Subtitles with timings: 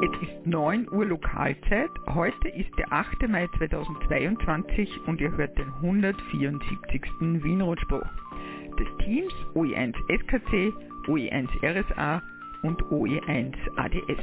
[0.00, 1.90] Es ist 9 Uhr Lokalzeit.
[2.14, 3.28] Heute ist der 8.
[3.28, 7.02] Mai 2022 und ihr hört den 174.
[7.20, 8.06] Wienrundspruch
[8.78, 10.72] des Teams OE1 SKC,
[11.08, 12.22] OE1 RSA
[12.62, 14.22] und OE1 ADS.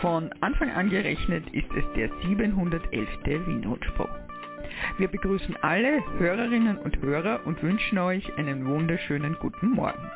[0.00, 3.06] Von Anfang an gerechnet ist es der 711.
[3.46, 4.08] Wienrundspruch.
[4.96, 10.10] Wir begrüßen alle Hörerinnen und Hörer und wünschen euch einen wunderschönen guten Morgen.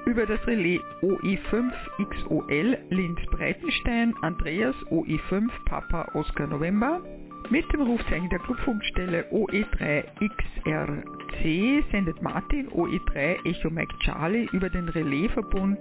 [0.07, 1.73] über das Relais OE5
[2.09, 7.03] XOL Linz Breitenstein Andreas OE5 Papa Oscar November
[7.51, 14.89] mit dem Rufzeichen der Clubfunkstelle OE3 XRC sendet Martin OE3 Echo Mike Charlie über den
[14.89, 15.79] Relaisverbund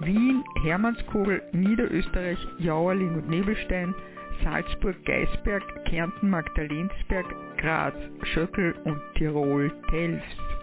[0.00, 3.94] Wien, Hermannskogel, Niederösterreich, Jauerling und Nebelstein,
[4.44, 7.94] Salzburg, Geisberg, Kärnten, Magdalensberg, Graz,
[8.34, 10.55] Schöckel und Tirol, Telfs.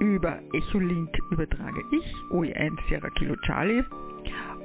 [0.00, 3.84] Über Echolink übertrage ich, OE1 Sierra Kilo Charlie.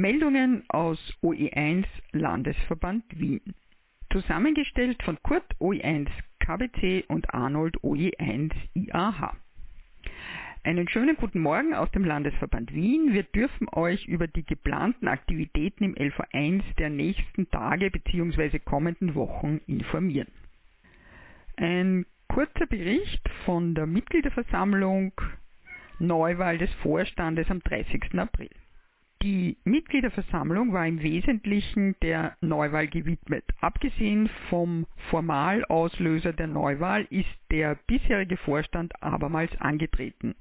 [0.00, 3.54] Meldungen aus OE1 Landesverband Wien.
[4.10, 9.36] Zusammengestellt von Kurt OE1 KBC und Arnold OE1 IAH.
[10.64, 13.12] Einen schönen guten Morgen aus dem Landesverband Wien.
[13.12, 18.58] Wir dürfen euch über die geplanten Aktivitäten im LV1 der nächsten Tage bzw.
[18.58, 20.32] kommenden Wochen informieren.
[21.56, 25.12] Ein kurzer Bericht von der Mitgliederversammlung
[25.98, 28.18] Neuwahl des Vorstandes am 30.
[28.18, 28.48] April.
[29.22, 33.44] Die Mitgliederversammlung war im Wesentlichen der Neuwahl gewidmet.
[33.60, 40.34] Abgesehen vom Formalauslöser der Neuwahl ist der bisherige Vorstand abermals angetreten.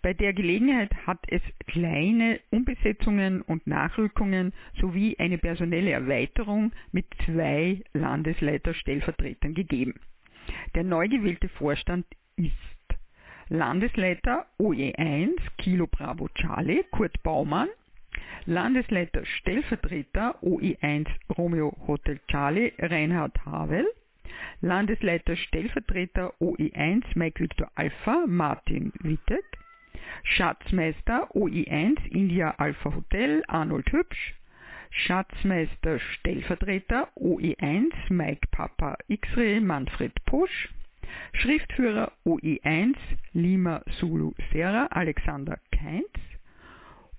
[0.00, 7.84] Bei der Gelegenheit hat es kleine Umbesetzungen und Nachrückungen sowie eine personelle Erweiterung mit zwei
[7.92, 10.00] Landesleiter-Stellvertretern gegeben.
[10.74, 12.06] Der neu gewählte Vorstand
[12.36, 12.56] ist
[13.50, 17.68] Landesleiter OE1 Kilo Bravo Charlie Kurt Baumann,
[18.46, 21.06] Landesleiter Stellvertreter OE1
[21.38, 23.86] Romeo Hotel Charlie Reinhard Havel,
[24.60, 29.44] Landesleiter Stellvertreter OE1 Mike Victor Alpha Martin Wittek,
[30.24, 34.34] Schatzmeister OE1 India Alpha Hotel Arnold Hübsch,
[34.90, 40.68] Schatzmeister Stellvertreter OE1 Mike Papa X-Ray Manfred Pusch,
[41.32, 42.96] Schriftführer OE1
[43.34, 46.10] Lima Zulu Serra Alexander Keins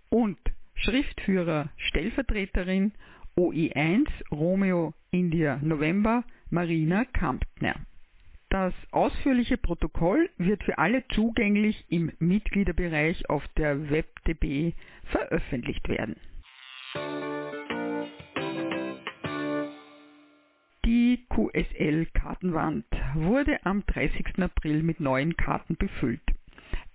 [0.10, 0.38] und
[0.84, 2.92] Schriftführer Stellvertreterin
[3.38, 7.76] OE1 Romeo India November Marina Kamptner.
[8.50, 14.74] Das ausführliche Protokoll wird für alle zugänglich im Mitgliederbereich auf der WebDB
[15.06, 16.18] veröffentlicht werden.
[20.86, 24.38] Die QSL-Kartenwand wurde am 30.
[24.40, 26.22] April mit neuen Karten befüllt.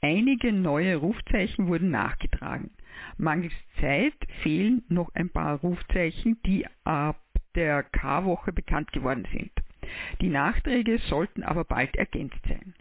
[0.02, 2.70] Einige neue Rufzeichen wurden nachgetragen.
[3.16, 7.18] Mangels Zeit fehlen noch ein paar Rufzeichen, die ab
[7.54, 9.50] der K-Woche bekannt geworden sind.
[10.20, 12.74] Die Nachträge sollten aber bald ergänzt sein.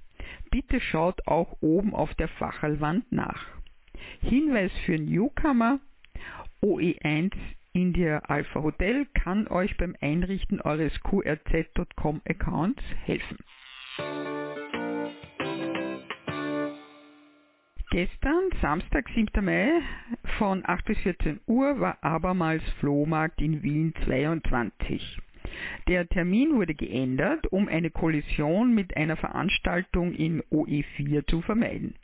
[0.51, 3.47] Bitte schaut auch oben auf der Fachelwand nach.
[4.21, 5.81] Hinweis für Newcomer
[6.63, 7.33] OE1
[7.73, 13.37] India Alpha Hotel kann euch beim Einrichten eures qrz.com Accounts helfen.
[17.91, 19.45] Gestern, Samstag, 7.
[19.45, 19.71] Mai,
[20.39, 25.19] von 8 bis 14 Uhr war abermals Flohmarkt in Wien 22.
[25.89, 31.95] Der Termin wurde geändert, um eine Kollision mit einer Veranstaltung in OE4 zu vermeiden.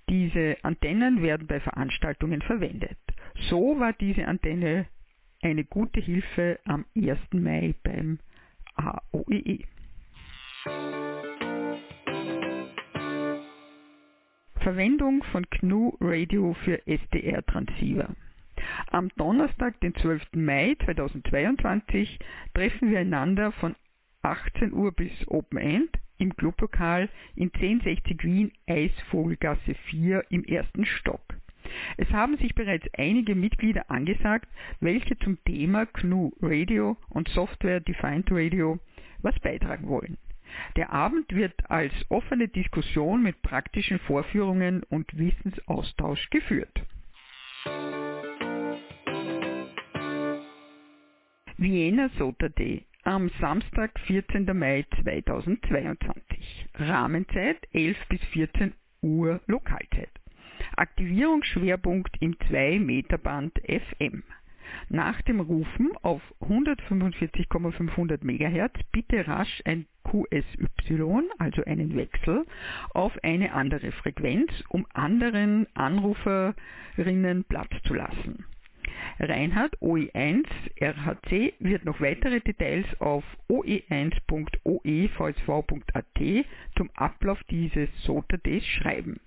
[0.08, 2.98] Diese Antennen werden bei Veranstaltungen verwendet.
[3.48, 4.86] So war diese Antenne
[5.46, 7.20] eine gute Hilfe am 1.
[7.30, 8.18] Mai beim
[8.74, 9.64] AOEE.
[14.58, 18.16] Verwendung von GNU Radio für SDR-Transceiver.
[18.90, 20.22] Am Donnerstag, den 12.
[20.34, 22.18] Mai 2022,
[22.52, 23.76] treffen wir einander von
[24.22, 31.22] 18 Uhr bis Open End im Clublokal in 1060 Wien Eisvogelgasse 4 im ersten Stock.
[31.96, 34.48] Es haben sich bereits einige Mitglieder angesagt,
[34.80, 38.78] welche zum Thema GNU Radio und Software Defined Radio
[39.22, 40.18] was beitragen wollen.
[40.76, 46.82] Der Abend wird als offene Diskussion mit praktischen Vorführungen und Wissensaustausch geführt.
[51.58, 54.46] Vienna Sota Day am Samstag, 14.
[54.52, 56.68] Mai 2022.
[56.74, 60.10] Rahmenzeit 11 bis 14 Uhr Lokalzeit.
[60.76, 64.22] Aktivierungsschwerpunkt im 2 Meter Band FM.
[64.88, 72.46] Nach dem Rufen auf 145,500 MHz bitte rasch ein QSY, also einen Wechsel,
[72.94, 78.44] auf eine andere Frequenz, um anderen Anruferinnen Platz zu lassen.
[79.18, 80.46] Reinhard OE1
[80.80, 86.44] RHC wird noch weitere Details auf oe1.oevsv.at
[86.76, 89.18] zum Ablauf dieses SOTA-Days schreiben.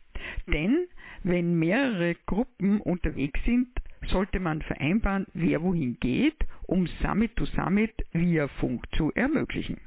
[0.47, 0.87] Denn
[1.23, 3.69] wenn mehrere Gruppen unterwegs sind,
[4.07, 9.77] sollte man vereinbaren, wer wohin geht, um Summit to Summit via Funk zu ermöglichen.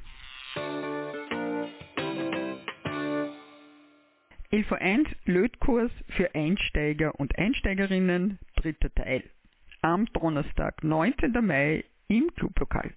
[4.53, 9.25] LV1 Lötkurs für Einsteiger und Einsteigerinnen, dritter Teil.
[9.81, 11.33] Am Donnerstag, 19.
[11.45, 12.93] Mai im Clublokal.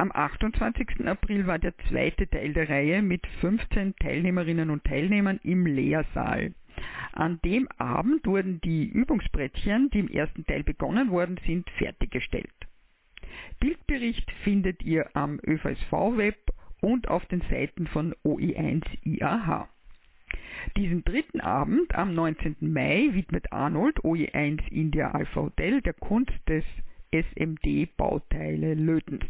[0.00, 1.08] Am 28.
[1.08, 6.54] April war der zweite Teil der Reihe mit 15 Teilnehmerinnen und Teilnehmern im Lehrsaal.
[7.10, 12.54] An dem Abend wurden die Übungsbrettchen, die im ersten Teil begonnen worden sind, fertiggestellt.
[13.58, 19.68] Bildbericht findet ihr am ÖVSV-Web und auf den Seiten von OE1 IAH.
[20.76, 22.54] Diesen dritten Abend am 19.
[22.60, 26.64] Mai widmet Arnold OE1 India Alpha Hotel der Kunst des
[27.10, 29.24] SMD-Bauteile Lötens.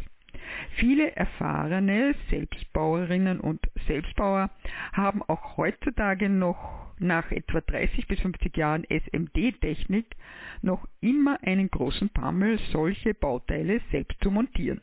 [0.76, 4.50] Viele erfahrene Selbstbauerinnen und Selbstbauer
[4.92, 10.16] haben auch heutzutage noch nach etwa 30 bis 50 Jahren SMD-Technik
[10.62, 14.80] noch immer einen großen Pammel, solche Bauteile selbst zu montieren.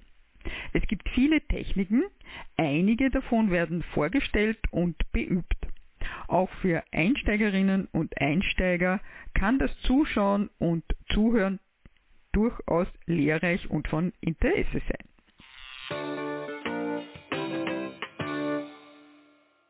[0.73, 2.03] Es gibt viele Techniken,
[2.55, 5.57] einige davon werden vorgestellt und beübt.
[6.27, 9.01] Auch für Einsteigerinnen und Einsteiger
[9.33, 11.59] kann das Zuschauen und Zuhören
[12.31, 15.14] durchaus lehrreich und von Interesse sein.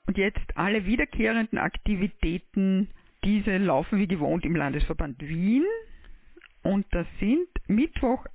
[0.08, 2.90] Und jetzt alle wiederkehrenden Aktivitäten,
[3.24, 5.66] diese laufen wie gewohnt im Landesverband Wien.
[6.64, 8.26] Und das sind Mittwoch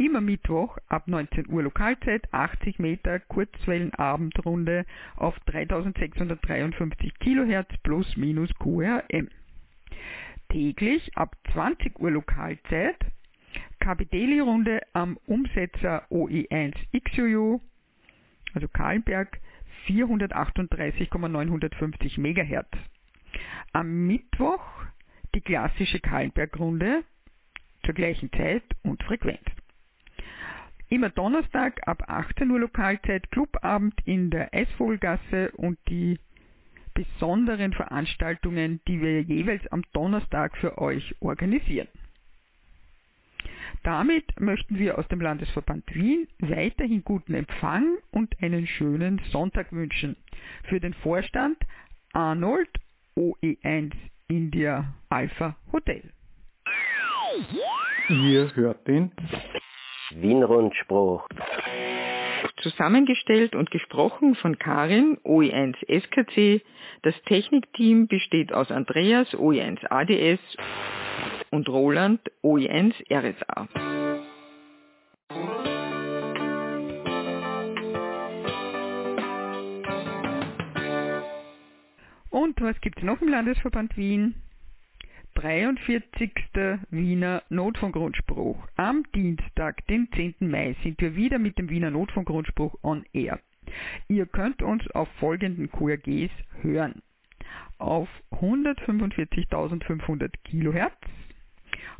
[0.00, 4.86] Immer Mittwoch ab 19 Uhr Lokalzeit 80 Meter Kurzwellenabendrunde
[5.16, 9.28] auf 3653 Kilohertz plus minus QRM.
[10.48, 12.96] Täglich ab 20 Uhr Lokalzeit
[13.80, 17.60] Capitelli-Runde am Umsetzer OE1 XUU,
[18.54, 19.40] also Kahlenberg,
[19.86, 22.68] 438,950 MHz.
[23.72, 24.62] Am Mittwoch
[25.34, 27.04] die klassische Kahlenberg-Runde
[27.84, 29.40] zur gleichen Zeit und Frequenz.
[30.88, 36.18] Immer Donnerstag ab 18 Uhr Lokalzeit Clubabend in der Eisvogelgasse und die
[36.94, 41.86] besonderen Veranstaltungen, die wir jeweils am Donnerstag für euch organisieren.
[43.82, 50.16] Damit möchten wir aus dem Landesverband Wien weiterhin guten Empfang und einen schönen Sonntag wünschen.
[50.64, 51.56] Für den Vorstand
[52.12, 52.68] Arnold
[53.16, 53.92] OE1
[54.28, 56.02] India Alpha Hotel.
[58.08, 59.12] Ihr hört den
[60.10, 61.26] Wien-Rundspruch.
[62.62, 66.62] Zusammengestellt und gesprochen von Karin, OE1 SKC.
[67.02, 70.40] Das Technikteam besteht aus Andreas, OE1 ADS
[71.50, 73.68] und Roland, OE1 RSA.
[82.30, 84.34] Und was gibt es noch im Landesverband Wien?
[85.40, 86.32] 43.
[86.90, 88.58] Wiener Notfunkgrundspruch.
[88.76, 90.34] Am Dienstag, den 10.
[90.40, 93.40] Mai, sind wir wieder mit dem Wiener Notfunkgrundspruch on air.
[94.08, 96.30] Ihr könnt uns auf folgenden QRGs
[96.60, 97.00] hören.
[97.78, 101.00] Auf 145.500 Kilohertz,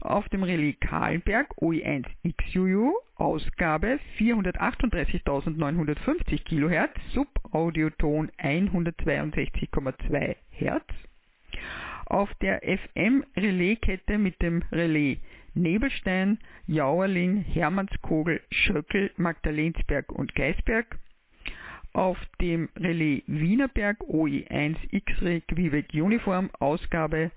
[0.01, 2.05] auf dem Relais Kahlenberg OE1
[2.37, 10.93] XUU, Ausgabe 438.950 Kilohertz, Subaudioton 162,2 Hertz,
[12.11, 15.19] auf der FM-Relaiskette mit dem Relais.
[15.55, 20.99] Nebelstein, Jauerling, Hermannskogel, Schöckel, Magdalensberg und Geisberg,
[21.93, 27.33] auf dem Relais Wienerberg OE1 X-Ray Quebec Uniform Ausgabe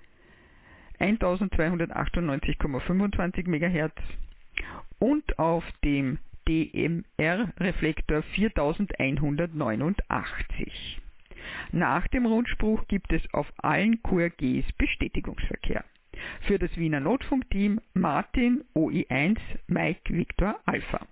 [1.00, 3.92] 1298,25 MHz
[5.00, 11.00] und auf dem DMR Reflektor 4189.
[11.72, 15.84] Nach dem Rundspruch gibt es auf allen QRGs Bestätigungsverkehr.
[16.42, 21.06] Für das Wiener Notfunkteam Martin OI1 Mike Victor Alpha.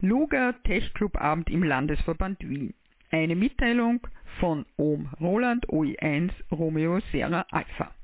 [0.00, 2.74] Luga Tech Club Abend im Landesverband Wien.
[3.10, 4.06] Eine Mitteilung
[4.40, 7.94] von Ohm Roland OI1 Romeo Serra Alpha.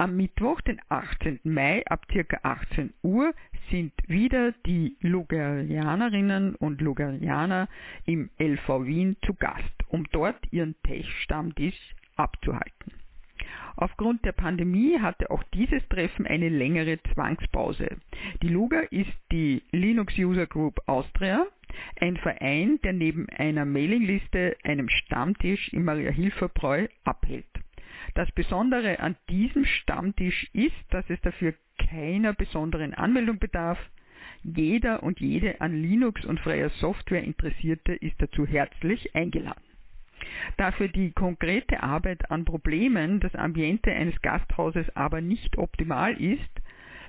[0.00, 1.40] Am Mittwoch, den 18.
[1.44, 2.38] Mai ab ca.
[2.42, 3.34] 18 Uhr
[3.70, 7.68] sind wieder die Lugarianerinnen und Lugarianer
[8.06, 11.76] im LV Wien zu Gast, um dort ihren Tech-Stammtisch
[12.16, 12.94] abzuhalten.
[13.76, 17.98] Aufgrund der Pandemie hatte auch dieses Treffen eine längere Zwangspause.
[18.42, 21.44] Die Luga ist die Linux User Group Austria,
[22.00, 27.59] ein Verein, der neben einer Mailingliste einem Stammtisch im Maria-Hilfer-Bräu abhält.
[28.14, 33.78] Das Besondere an diesem Stammtisch ist, dass es dafür keiner besonderen Anmeldung bedarf.
[34.42, 39.62] Jeder und jede an Linux und freier Software Interessierte ist dazu herzlich eingeladen.
[40.56, 46.50] Da für die konkrete Arbeit an Problemen das Ambiente eines Gasthauses aber nicht optimal ist,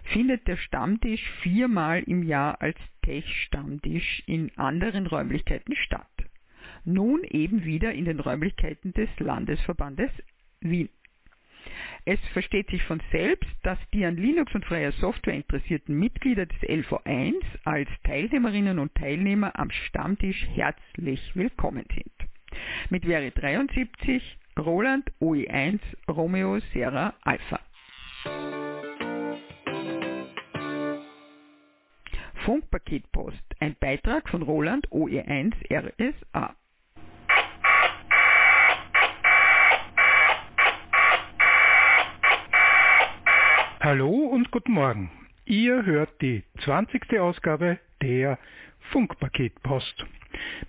[0.03, 6.07] findet der Stammtisch viermal im Jahr als Tech-Stammtisch in anderen Räumlichkeiten statt.
[6.83, 10.09] Nun eben wieder in den Räumlichkeiten des Landesverbandes
[10.61, 10.89] Wien.
[12.05, 16.59] Es versteht sich von selbst, dass die an Linux und freier Software interessierten Mitglieder des
[16.61, 22.11] LV1 als Teilnehmerinnen und Teilnehmer am Stammtisch herzlich willkommen sind.
[22.89, 27.59] Mit Wäre 73 Roland OE1 Romeo Sierra Alpha.
[32.45, 36.55] Funkpaketpost, ein Beitrag von Roland OE1 RSA.
[43.91, 45.11] Hallo und guten Morgen.
[45.43, 47.19] Ihr hört die 20.
[47.19, 48.39] Ausgabe der
[48.93, 50.05] Funkpaketpost.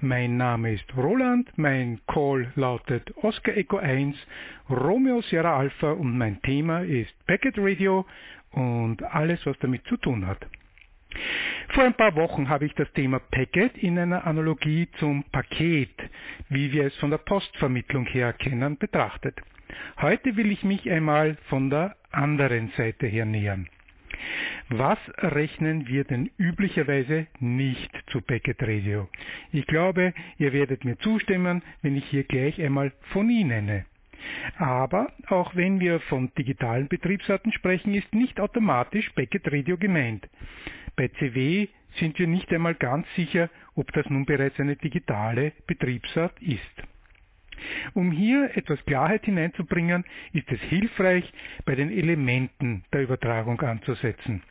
[0.00, 4.16] Mein Name ist Roland, mein Call lautet Oscar Echo 1,
[4.68, 8.04] Romeo Sierra Alpha und mein Thema ist Packet Radio
[8.50, 10.44] und alles, was damit zu tun hat.
[11.74, 15.94] Vor ein paar Wochen habe ich das Thema Packet in einer Analogie zum Paket,
[16.48, 19.40] wie wir es von der Postvermittlung her kennen, betrachtet.
[20.00, 23.68] Heute will ich mich einmal von der anderen Seite her nähern.
[24.68, 29.08] Was rechnen wir denn üblicherweise nicht zu Packet Radio?
[29.52, 33.84] Ich glaube, ihr werdet mir zustimmen, wenn ich hier gleich einmal Phonie nenne.
[34.56, 40.28] Aber auch wenn wir von digitalen Betriebsarten sprechen, ist nicht automatisch Packet Radio gemeint.
[40.96, 46.40] Bei CW sind wir nicht einmal ganz sicher, ob das nun bereits eine digitale Betriebsart
[46.40, 46.91] ist.
[47.94, 51.30] Um hier etwas Klarheit hineinzubringen, ist es hilfreich,
[51.64, 54.42] bei den Elementen der Übertragung anzusetzen.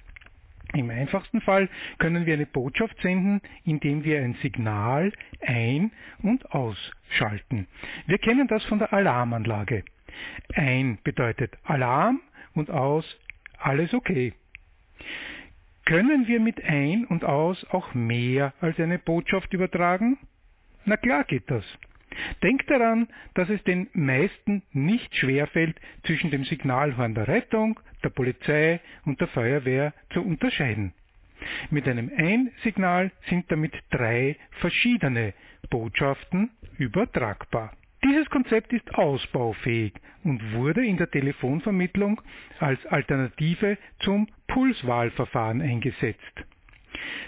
[0.73, 5.11] Im einfachsten Fall können wir eine Botschaft senden, indem wir ein Signal
[5.45, 5.91] ein-
[6.23, 7.67] und ausschalten.
[8.07, 9.83] Wir kennen das von der Alarmanlage.
[10.55, 12.21] Ein bedeutet Alarm
[12.53, 13.05] und aus
[13.57, 14.33] alles okay.
[15.85, 20.17] Können wir mit ein und aus auch mehr als eine Botschaft übertragen?
[20.85, 21.65] Na klar geht das.
[22.43, 28.79] Denkt daran, dass es den meisten nicht schwerfällt, zwischen dem Signalhorn der Rettung, der Polizei
[29.05, 30.93] und der Feuerwehr zu unterscheiden.
[31.69, 35.33] Mit einem Ein-Signal sind damit drei verschiedene
[35.69, 37.73] Botschaften übertragbar.
[38.03, 42.19] Dieses Konzept ist ausbaufähig und wurde in der Telefonvermittlung
[42.59, 46.45] als Alternative zum Pulswahlverfahren eingesetzt.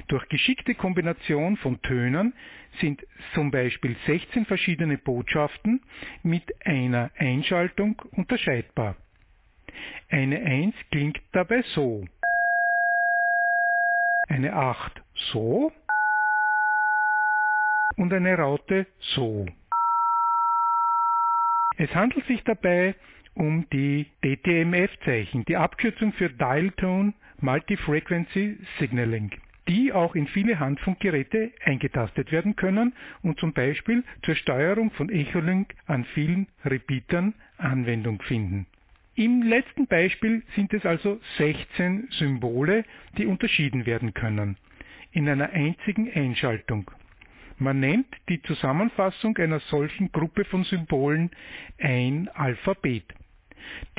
[0.07, 2.33] Durch geschickte Kombination von Tönen
[2.79, 5.81] sind zum Beispiel 16 verschiedene Botschaften
[6.23, 8.95] mit einer Einschaltung unterscheidbar.
[10.09, 12.05] Eine 1 klingt dabei so,
[14.29, 15.71] eine 8 so
[17.97, 19.45] und eine Raute so.
[21.77, 22.95] Es handelt sich dabei
[23.35, 29.31] um die DTMF-Zeichen, die Abkürzung für Dial Tone Multi-Frequency Signaling,
[29.67, 35.73] die auch in viele Handfunkgeräte eingetastet werden können und zum Beispiel zur Steuerung von Echolink
[35.85, 38.65] an vielen Repeatern Anwendung finden.
[39.15, 42.83] Im letzten Beispiel sind es also 16 Symbole,
[43.17, 44.57] die unterschieden werden können,
[45.11, 46.89] in einer einzigen Einschaltung.
[47.59, 51.29] Man nennt die Zusammenfassung einer solchen Gruppe von Symbolen
[51.79, 53.05] ein Alphabet.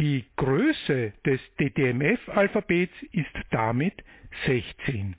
[0.00, 3.94] Die Größe des DTMF-Alphabets ist damit
[4.46, 5.14] 16.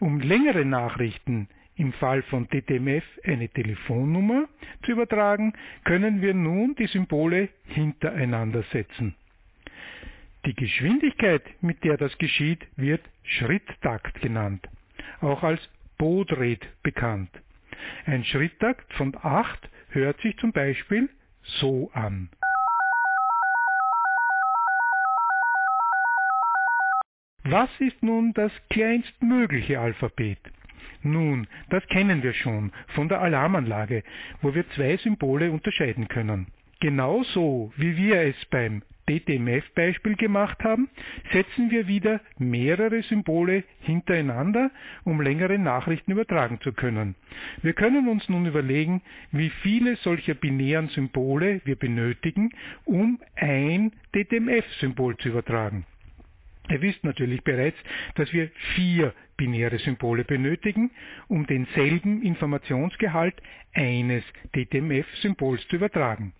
[0.00, 4.48] Um längere Nachrichten, im Fall von DTMF eine Telefonnummer,
[4.84, 9.14] zu übertragen, können wir nun die Symbole hintereinander setzen.
[10.46, 14.68] Die Geschwindigkeit, mit der das geschieht, wird Schritttakt genannt,
[15.20, 15.60] auch als
[15.96, 17.30] Bodred bekannt.
[18.06, 21.08] Ein Schritttakt von 8 hört sich zum Beispiel
[21.42, 22.28] so an.
[27.46, 30.38] Was ist nun das kleinstmögliche Alphabet?
[31.02, 34.02] Nun, das kennen wir schon von der Alarmanlage,
[34.40, 36.46] wo wir zwei Symbole unterscheiden können.
[36.80, 38.80] Genauso wie wir es beim
[39.10, 40.88] DTMF-Beispiel gemacht haben,
[41.34, 44.70] setzen wir wieder mehrere Symbole hintereinander,
[45.04, 47.14] um längere Nachrichten übertragen zu können.
[47.60, 49.02] Wir können uns nun überlegen,
[49.32, 52.52] wie viele solcher binären Symbole wir benötigen,
[52.86, 55.84] um ein DTMF-Symbol zu übertragen.
[56.70, 57.76] Ihr wisst natürlich bereits,
[58.14, 60.90] dass wir vier binäre Symbole benötigen,
[61.28, 63.34] um denselben Informationsgehalt
[63.74, 64.24] eines
[64.54, 66.32] DTMF-Symbols zu übertragen.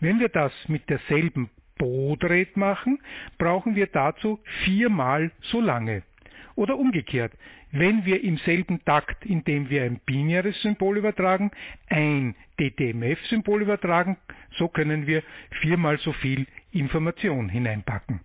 [0.00, 3.00] Wenn wir das mit derselben Bodred machen,
[3.38, 6.02] brauchen wir dazu viermal so lange.
[6.54, 7.32] Oder umgekehrt,
[7.72, 11.50] wenn wir im selben Takt, in dem wir ein binäres Symbol übertragen,
[11.88, 14.16] ein DTMF-Symbol übertragen,
[14.56, 15.22] so können wir
[15.60, 18.20] viermal so viel Information hineinpacken.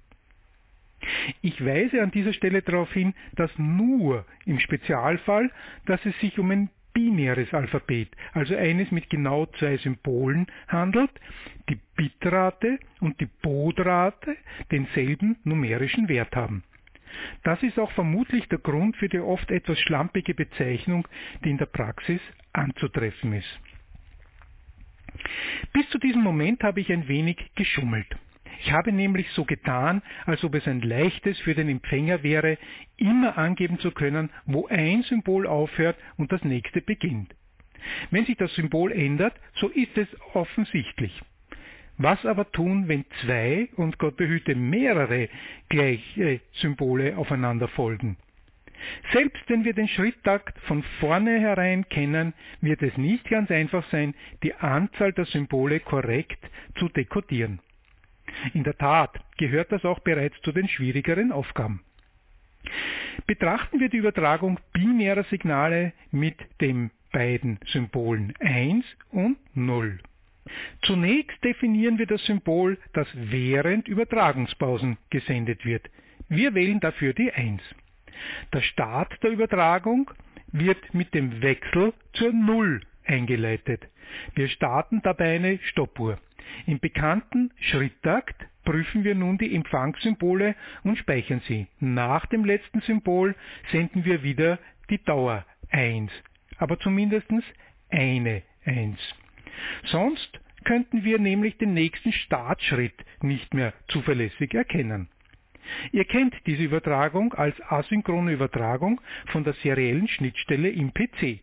[1.42, 5.52] Ich weise an dieser Stelle darauf hin, dass nur im Spezialfall,
[5.86, 11.12] dass es sich um ein binäres Alphabet, also eines mit genau zwei Symbolen handelt,
[11.70, 14.36] die Bitrate und die Bodrate
[14.72, 16.64] denselben numerischen Wert haben.
[17.44, 21.08] Das ist auch vermutlich der Grund für die oft etwas schlampige Bezeichnung,
[21.44, 22.22] die in der Praxis
[22.54, 23.60] anzutreffen ist.
[25.74, 28.08] Bis zu diesem Moment habe ich ein wenig geschummelt.
[28.62, 32.58] Ich habe nämlich so getan, als ob es ein leichtes für den Empfänger wäre,
[32.98, 37.34] immer angeben zu können, wo ein Symbol aufhört und das nächste beginnt.
[38.12, 41.22] Wenn sich das Symbol ändert, so ist es offensichtlich.
[41.98, 45.28] Was aber tun, wenn zwei und Gott behüte mehrere
[45.68, 48.18] gleiche Symbole aufeinander folgen?
[49.12, 54.54] Selbst wenn wir den Schritttakt von vornherein kennen, wird es nicht ganz einfach sein, die
[54.54, 56.40] Anzahl der Symbole korrekt
[56.78, 57.60] zu dekodieren.
[58.54, 61.82] In der Tat gehört das auch bereits zu den schwierigeren Aufgaben.
[63.28, 70.00] Betrachten wir die Übertragung binärer Signale mit den beiden Symbolen 1 und 0.
[70.82, 75.90] Zunächst definieren wir das Symbol, das während Übertragungspausen gesendet wird.
[76.28, 77.62] Wir wählen dafür die 1.
[78.54, 80.10] Der Start der Übertragung
[80.52, 83.88] wird mit dem Wechsel zur 0 eingeleitet.
[84.36, 86.20] Wir starten dabei eine Stoppuhr.
[86.66, 91.68] Im bekannten Schritttakt prüfen wir nun die Empfangssymbole und speichern sie.
[91.80, 93.36] Nach dem letzten Symbol
[93.72, 94.60] senden wir wieder
[94.90, 96.12] die Dauer 1,
[96.58, 97.28] aber zumindest
[97.90, 98.98] eine 1.
[99.86, 105.10] Sonst könnten wir nämlich den nächsten Startschritt nicht mehr zuverlässig erkennen.
[105.92, 111.40] Ihr kennt diese Übertragung als asynchrone Übertragung von der seriellen Schnittstelle im PC.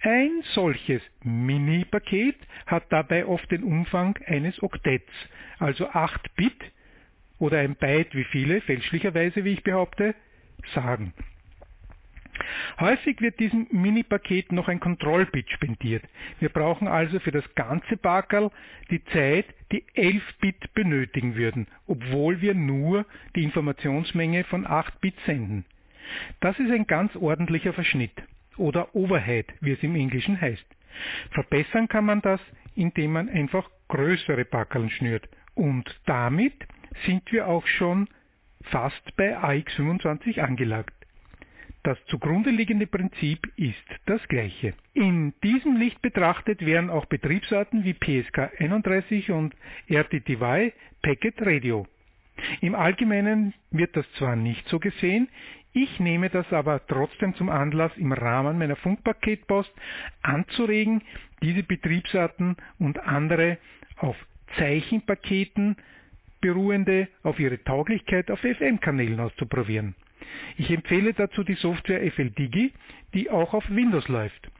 [0.00, 5.12] Ein solches Mini-Paket hat dabei oft den Umfang eines Oktetts,
[5.58, 6.72] also 8 Bit
[7.38, 10.14] oder ein Byte, wie viele fälschlicherweise, wie ich behaupte,
[10.74, 11.12] sagen.
[12.80, 16.04] Häufig wird diesem Mini-Paket noch ein Kontrollbit spendiert.
[16.40, 18.50] Wir brauchen also für das ganze Bakerl
[18.90, 23.06] die Zeit, die 11 Bit benötigen würden, obwohl wir nur
[23.36, 25.64] die Informationsmenge von 8 Bit senden.
[26.40, 28.22] Das ist ein ganz ordentlicher Verschnitt
[28.58, 30.64] oder Overhead, wie es im Englischen heißt.
[31.30, 32.40] Verbessern kann man das,
[32.74, 35.28] indem man einfach größere Backeln schnürt.
[35.54, 36.54] Und damit
[37.06, 38.08] sind wir auch schon
[38.62, 40.92] fast bei AX25 angelangt.
[41.82, 44.72] Das zugrunde liegende Prinzip ist das gleiche.
[44.94, 49.54] In diesem Licht betrachtet wären auch Betriebsarten wie PSK31 und
[49.88, 51.86] RTTY Packet Radio.
[52.62, 55.28] Im Allgemeinen wird das zwar nicht so gesehen,
[55.74, 59.72] ich nehme das aber trotzdem zum Anlass, im Rahmen meiner Funkpaketpost
[60.22, 61.02] anzuregen,
[61.42, 63.58] diese Betriebsarten und andere
[63.96, 64.16] auf
[64.56, 65.76] Zeichenpaketen
[66.40, 69.94] beruhende auf ihre Tauglichkeit auf FM-Kanälen auszuprobieren.
[70.56, 72.72] Ich empfehle dazu die Software FLDigi,
[73.12, 74.50] die auch auf Windows läuft.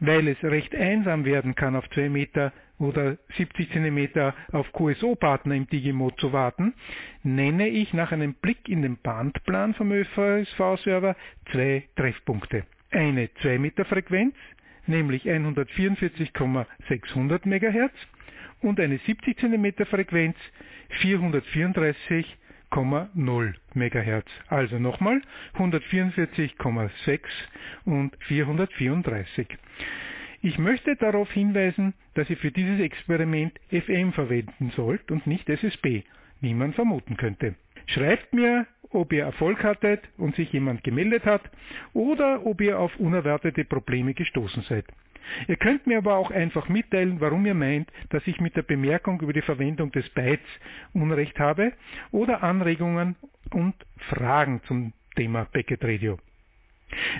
[0.00, 5.68] Weil es recht einsam werden kann, auf 2 Meter oder 70 cm auf QSO-Partner im
[5.68, 6.74] Digimod zu warten,
[7.22, 11.14] nenne ich nach einem Blick in den Bandplan vom ÖVSV-Server
[11.52, 12.64] zwei Treffpunkte.
[12.90, 14.34] Eine 2 Meter Frequenz,
[14.86, 17.92] nämlich 144,600 MHz
[18.60, 20.36] und eine 70 cm Frequenz
[21.00, 22.36] 434
[22.74, 24.26] 4,0 MHz.
[24.48, 25.22] Also nochmal
[25.56, 27.20] 144,6
[27.84, 29.46] und 434.
[30.42, 36.02] Ich möchte darauf hinweisen, dass ihr für dieses Experiment FM verwenden sollt und nicht SSB,
[36.40, 37.54] wie man vermuten könnte.
[37.86, 41.42] Schreibt mir, ob ihr Erfolg hattet und sich jemand gemeldet hat
[41.92, 44.84] oder ob ihr auf unerwartete Probleme gestoßen seid.
[45.48, 49.20] Ihr könnt mir aber auch einfach mitteilen, warum ihr meint, dass ich mit der Bemerkung
[49.20, 50.46] über die Verwendung des Bytes
[50.92, 51.72] Unrecht habe
[52.10, 53.16] oder Anregungen
[53.50, 53.74] und
[54.08, 56.18] Fragen zum Thema Packet Radio.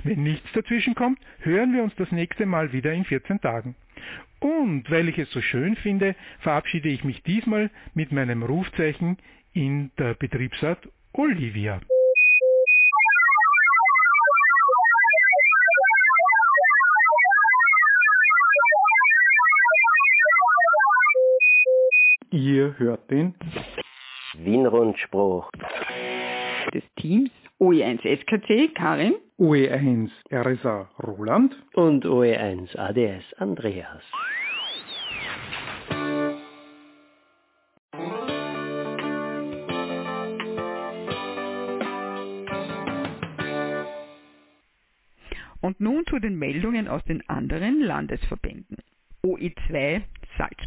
[0.05, 3.75] Wenn nichts dazwischen kommt, hören wir uns das nächste Mal wieder in 14 Tagen.
[4.41, 9.17] Und weil ich es so schön finde, verabschiede ich mich diesmal mit meinem Rufzeichen
[9.53, 11.81] in der Betriebsart Olivia.
[22.35, 23.37] Ihr hört den
[24.39, 25.53] Wien-Rundspruch
[26.75, 34.03] des Teams OE1 SKC Karin, OE1 RSA Roland und OE1 ADS Andreas.
[45.61, 48.79] Und nun zu den Meldungen aus den anderen Landesverbänden.
[49.23, 50.03] OE2
[50.37, 50.64] Salzburg.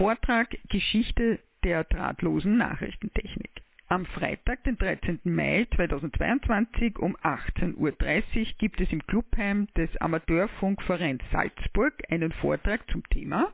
[0.00, 3.50] Vortrag Geschichte der drahtlosen Nachrichtentechnik.
[3.86, 5.20] Am Freitag, den 13.
[5.24, 13.06] Mai 2022 um 18.30 Uhr gibt es im Clubheim des Amateurfunkvereins Salzburg einen Vortrag zum
[13.10, 13.52] Thema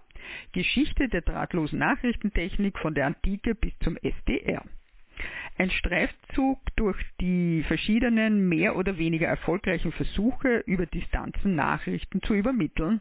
[0.53, 4.63] Geschichte der drahtlosen Nachrichtentechnik von der Antike bis zum SDR.
[5.59, 13.01] Ein Streifzug durch die verschiedenen mehr oder weniger erfolgreichen Versuche, über Distanzen Nachrichten zu übermitteln,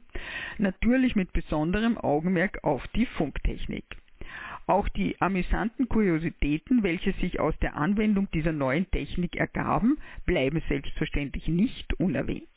[0.57, 3.83] natürlich mit besonderem Augenmerk auf die Funktechnik.
[4.67, 11.49] Auch die amüsanten Kuriositäten, welche sich aus der Anwendung dieser neuen Technik ergaben, bleiben selbstverständlich
[11.49, 12.47] nicht unerwähnt.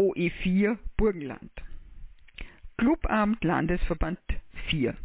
[0.00, 1.52] OE4 Burgenland.
[2.76, 4.18] Clubabend Landesverband
[4.68, 4.96] 4.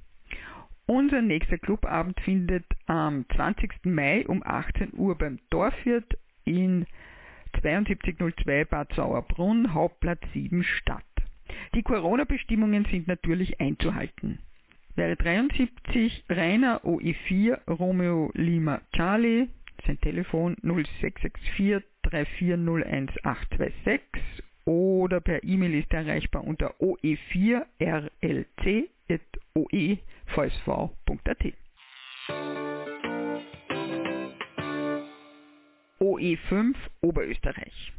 [0.89, 3.83] Unser nächster Clubabend findet am 20.
[3.83, 6.85] Mai um 18 Uhr beim Dorfwirt in
[7.61, 11.03] 7202 Bad Sauerbrunn, Hauptplatz 7 statt.
[11.75, 14.39] Die Corona-Bestimmungen sind natürlich einzuhalten.
[14.95, 19.49] Wäre 73 Rainer OE4 Romeo Lima Charlie,
[19.85, 23.99] sein Telefon 0664 3401826
[24.63, 26.75] oder per E-Mail ist er erreichbar unter
[29.09, 31.53] oe4rlc.oevsv.at.
[35.99, 37.91] OE5 Oberösterreich.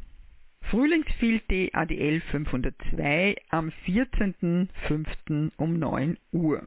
[0.61, 1.43] Frühlingsfield
[1.73, 5.51] ADL 502 am 14.05.
[5.57, 6.63] um 9 Uhr.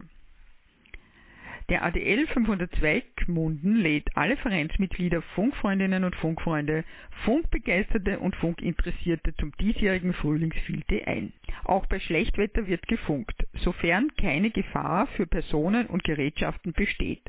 [1.73, 6.85] Der ADL 502 Gmunden lädt alle Vereinsmitglieder, Funkfreundinnen und Funkfreunde,
[7.25, 11.33] Funkbegeisterte und Funkinteressierte zum diesjährigen Frühlingsfilte ein.
[11.65, 17.23] Auch bei Schlechtwetter wird gefunkt, sofern keine Gefahr für Personen und Gerätschaften besteht.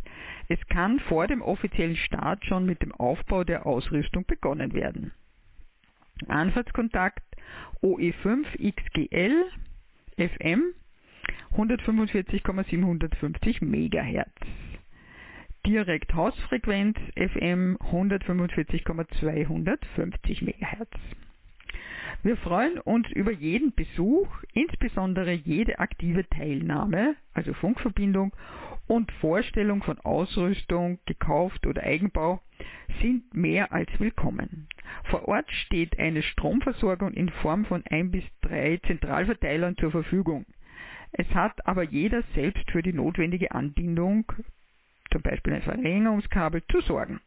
[0.49, 5.13] Es kann vor dem offiziellen Start schon mit dem Aufbau der Ausrüstung begonnen werden.
[6.27, 7.23] Anfahrtskontakt
[7.81, 9.45] OE5XGL
[10.17, 10.73] FM
[11.51, 14.27] 145,750 MHz.
[15.65, 20.89] Direkt Hausfrequenz FM 145,250 MHz.
[22.21, 28.33] Wir freuen uns über jeden Besuch, insbesondere jede aktive Teilnahme, also Funkverbindung
[28.87, 32.41] und Vorstellung von Ausrüstung, gekauft oder Eigenbau,
[33.01, 34.67] sind mehr als willkommen.
[35.05, 40.45] Vor Ort steht eine Stromversorgung in Form von ein bis drei Zentralverteilern zur Verfügung.
[41.13, 44.25] Es hat aber jeder selbst für die notwendige Anbindung,
[45.11, 47.21] zum Beispiel ein Verlängerungskabel, zu sorgen.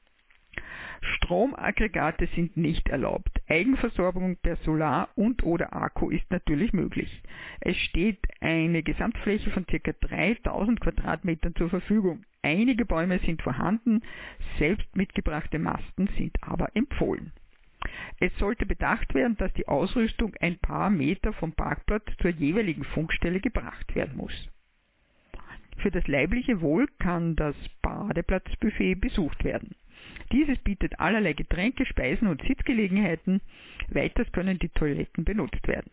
[1.03, 3.41] Stromaggregate sind nicht erlaubt.
[3.49, 7.23] Eigenversorgung per Solar und oder Akku ist natürlich möglich.
[7.61, 9.93] Es steht eine Gesamtfläche von ca.
[9.93, 12.25] 3000 Quadratmetern zur Verfügung.
[12.43, 14.03] Einige Bäume sind vorhanden,
[14.59, 17.33] selbst mitgebrachte Masten sind aber empfohlen.
[18.19, 23.41] Es sollte bedacht werden, dass die Ausrüstung ein paar Meter vom Parkplatz zur jeweiligen Funkstelle
[23.41, 24.49] gebracht werden muss.
[25.79, 29.75] Für das leibliche Wohl kann das Badeplatzbuffet besucht werden.
[30.33, 33.41] Dieses bietet allerlei Getränke, Speisen und Sitzgelegenheiten.
[33.89, 35.91] Weiters können die Toiletten benutzt werden.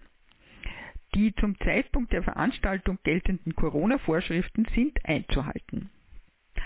[1.16, 5.92] Die zum Zeitpunkt der Veranstaltung geltenden Corona-Vorschriften sind einzuhalten.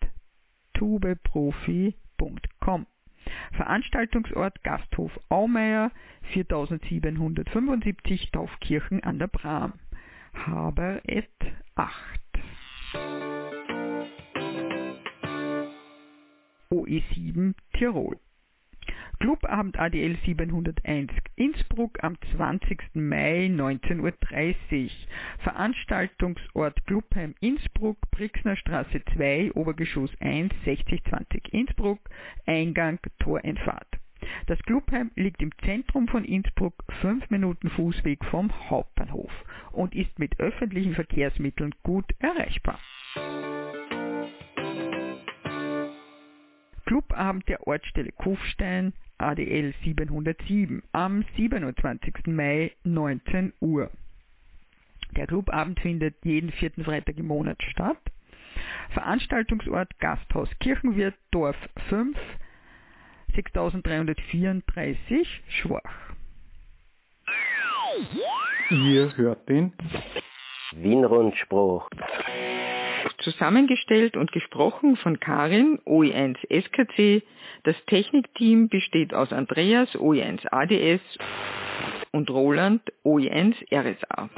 [0.74, 2.86] tubeprofi.com.
[3.54, 5.92] Veranstaltungsort Gasthof Aumeier
[6.34, 9.74] 4775 Taufkirchen an der Bram.
[10.34, 11.30] Haber et
[11.76, 12.20] 8.
[16.72, 18.20] OE7 Tirol.
[19.20, 22.96] Clubabend ADL 701 Innsbruck am 20.
[22.96, 24.89] Mai 19.30 Uhr.
[25.39, 32.00] Veranstaltungsort Clubheim Innsbruck, Brixner Straße 2, Obergeschoss 1, 6020 Innsbruck,
[32.46, 34.00] Eingang Toreinfahrt.
[34.48, 39.32] Das Clubheim liegt im Zentrum von Innsbruck, 5 Minuten Fußweg vom Hauptbahnhof
[39.72, 42.80] und ist mit öffentlichen Verkehrsmitteln gut erreichbar.
[46.89, 52.25] Clubabend der Ortsstelle Kufstein ADL 707 am 27.
[52.25, 53.91] Mai 19 Uhr.
[55.15, 57.99] Der Clubabend findet jeden vierten Freitag im Monat statt.
[58.89, 61.56] Veranstaltungsort Gasthaus Kirchenwirt Dorf
[61.89, 62.17] 5
[63.36, 66.15] 6334 Schwach.
[68.71, 69.73] Ihr hört den
[70.71, 71.88] Wienrundspruch.
[73.32, 77.24] Zusammengestellt und gesprochen von Karin, OE1 SKC.
[77.63, 81.02] Das Technikteam besteht aus Andreas, OE1 ADS
[82.12, 84.30] und Roland, OE1 RSA.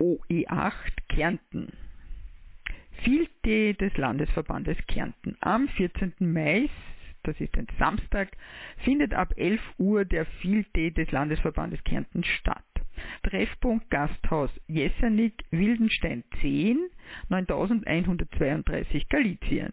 [0.00, 0.72] OE8
[1.08, 1.72] Kärnten.
[3.02, 5.36] Vielte des Landesverbandes Kärnten.
[5.40, 6.14] Am 14.
[6.20, 6.70] Mai,
[7.26, 8.36] das ist ein Samstag,
[8.78, 12.64] findet ab 11 Uhr der Vielte des Landesverbandes Kärnten statt.
[13.22, 16.78] Treffpunkt Gasthaus Jessernick, Wildenstein 10,
[17.28, 19.72] 9132 Galizien.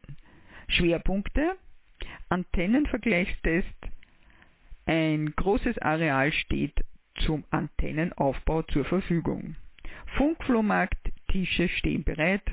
[0.67, 1.55] Schwerpunkte
[2.29, 3.67] Antennenvergleichstest.
[4.85, 6.83] Ein großes Areal steht
[7.15, 9.55] zum Antennenaufbau zur Verfügung.
[10.17, 12.43] Funkflohmarkt, Tische stehen bereit.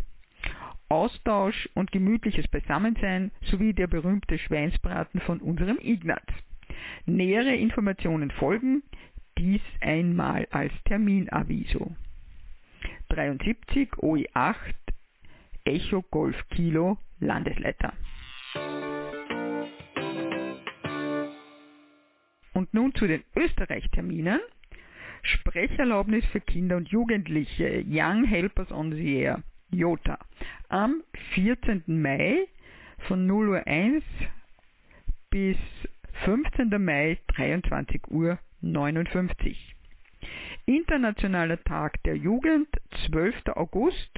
[0.90, 6.26] Austausch und gemütliches Beisammensein sowie der berühmte Schweinsbraten von unserem Ignaz.
[7.06, 8.82] Nähere Informationen folgen,
[9.38, 11.94] dies einmal als Terminaviso.
[13.08, 14.74] 73 OE8
[15.64, 17.92] Echo Golf Kilo Landesleiter.
[22.52, 24.40] Und nun zu den Österreich-Terminen.
[25.22, 29.42] Sprecherlaubnis für Kinder und Jugendliche, Young Helpers on the Air,
[29.72, 30.18] JOTA,
[30.68, 31.02] am
[31.34, 31.84] 14.
[31.86, 32.48] Mai
[33.06, 34.02] von 0 Uhr 1
[35.30, 35.56] bis
[36.24, 36.82] 15.
[36.82, 39.76] Mai 23 Uhr 59.
[40.66, 42.68] Internationaler Tag der Jugend,
[43.06, 43.48] 12.
[43.54, 44.10] August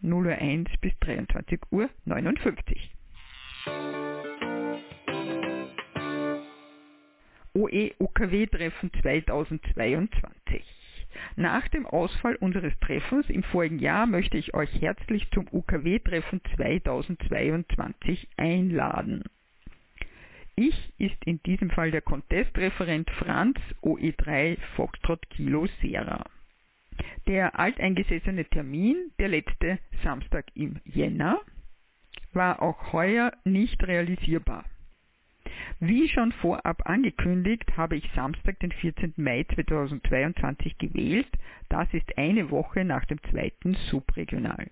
[0.00, 2.94] 0 Uhr 1 bis 23 Uhr 59.
[7.54, 10.77] OE-UKW-Treffen 2022.
[11.36, 18.28] Nach dem Ausfall unseres Treffens im vorigen Jahr möchte ich euch herzlich zum UKW-Treffen 2022
[18.36, 19.24] einladen.
[20.56, 26.24] Ich ist in diesem Fall der Contest-Referent Franz OE3 Foxtrot Kilo Sera.
[27.28, 31.40] Der alteingesessene Termin, der letzte Samstag im Jänner,
[32.32, 34.64] war auch heuer nicht realisierbar.
[35.80, 39.14] Wie schon vorab angekündigt, habe ich Samstag, den 14.
[39.16, 41.28] Mai 2022 gewählt.
[41.68, 44.68] Das ist eine Woche nach dem zweiten Subregional.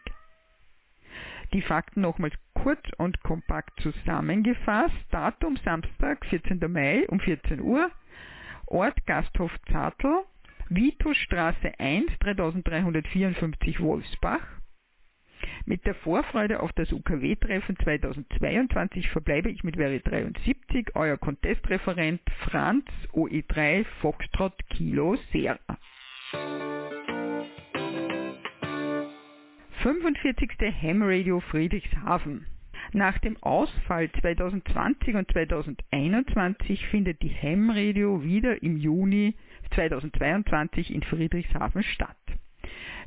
[1.54, 4.94] Die Fakten nochmals kurz und kompakt zusammengefasst.
[5.10, 6.60] Datum Samstag, 14.
[6.70, 7.90] Mai um 14 Uhr.
[8.66, 10.22] Ort Gasthof Zartl,
[10.72, 14.46] Vitusstraße 1, 3354 Wolfsbach.
[15.64, 22.84] Mit der Vorfreude auf das UKW-Treffen 2022 verbleibe ich mit Veri 73, euer Contestreferent Franz
[23.12, 25.58] OE3 Foxtrot Kilo Sierra.
[29.82, 30.52] 45.
[30.82, 32.46] Ham Radio Friedrichshafen.
[32.92, 39.34] Nach dem Ausfall 2020 und 2021 findet die Ham Radio wieder im Juni
[39.74, 42.16] 2022 in Friedrichshafen statt.